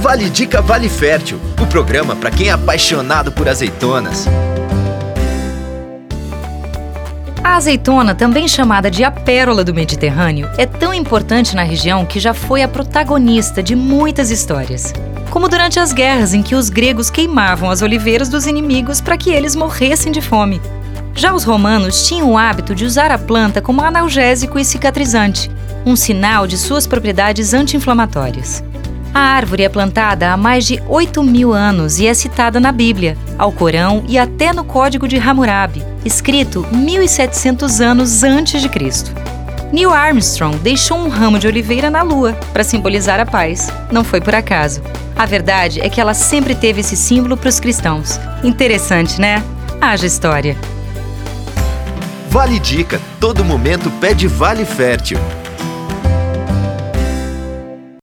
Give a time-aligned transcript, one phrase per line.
[0.00, 4.26] Vale Dica Vale Fértil, o programa para quem é apaixonado por azeitonas.
[7.42, 12.20] A azeitona, também chamada de a pérola do Mediterrâneo, é tão importante na região que
[12.20, 14.92] já foi a protagonista de muitas histórias.
[15.30, 19.30] Como durante as guerras em que os gregos queimavam as oliveiras dos inimigos para que
[19.30, 20.60] eles morressem de fome.
[21.12, 25.50] Já os romanos tinham o hábito de usar a planta como analgésico e cicatrizante,
[25.84, 28.62] um sinal de suas propriedades anti-inflamatórias.
[29.14, 33.16] A árvore é plantada há mais de 8 mil anos e é citada na Bíblia,
[33.36, 39.12] ao Corão e até no Código de Hammurabi, escrito 1700 anos antes de Cristo.
[39.72, 43.68] Neil Armstrong deixou um ramo de oliveira na Lua para simbolizar a paz.
[43.92, 44.82] Não foi por acaso.
[45.16, 48.18] A verdade é que ela sempre teve esse símbolo para os cristãos.
[48.42, 49.42] Interessante, né?
[49.80, 50.56] Haja história.
[52.30, 55.18] Vale Dica, todo momento pede Vale Fértil.